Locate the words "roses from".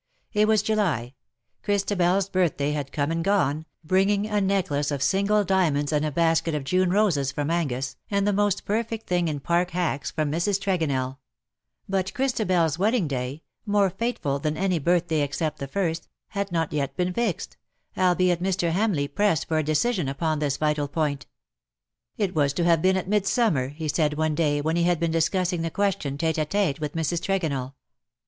6.89-7.51